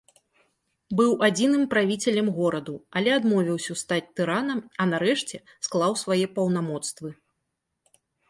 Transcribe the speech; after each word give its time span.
Быў 0.99 1.11
адзіным 1.27 1.65
правіцелем 1.73 2.27
гораду, 2.37 2.75
але 3.01 3.11
адмовіўся 3.19 3.73
стаць 3.83 4.09
тыранам, 4.19 4.59
а 4.85 4.89
нарэшце 4.95 5.37
склаў 5.67 5.91
свае 6.05 6.21
паўнамоцтвы. 6.39 7.09